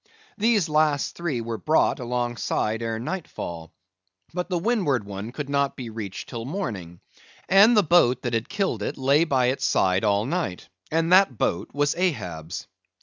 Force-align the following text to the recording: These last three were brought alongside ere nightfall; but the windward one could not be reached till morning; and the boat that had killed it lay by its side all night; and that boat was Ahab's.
These 0.35 0.67
last 0.67 1.15
three 1.15 1.41
were 1.41 1.59
brought 1.59 1.99
alongside 1.99 2.81
ere 2.81 2.97
nightfall; 2.97 3.71
but 4.33 4.49
the 4.49 4.57
windward 4.57 5.03
one 5.03 5.31
could 5.31 5.47
not 5.47 5.75
be 5.75 5.91
reached 5.91 6.27
till 6.27 6.43
morning; 6.43 7.01
and 7.47 7.77
the 7.77 7.83
boat 7.83 8.23
that 8.23 8.33
had 8.33 8.49
killed 8.49 8.81
it 8.81 8.97
lay 8.97 9.25
by 9.25 9.45
its 9.53 9.63
side 9.63 10.03
all 10.03 10.25
night; 10.25 10.69
and 10.89 11.11
that 11.11 11.37
boat 11.37 11.69
was 11.75 11.93
Ahab's. 11.93 12.65